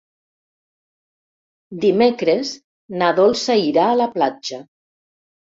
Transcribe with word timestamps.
Dimecres 1.83 2.53
na 3.03 3.13
Dolça 3.23 3.59
irà 3.67 3.87
a 3.91 3.99
la 4.03 4.11
platja. 4.17 4.63